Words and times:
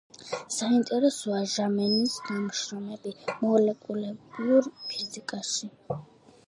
საინტერესოა 0.53 1.41
ჟამენის 1.55 2.15
ნაშრომები 2.31 3.15
მოლეკულურ 3.45 4.73
ფიზიკაში. 4.89 5.73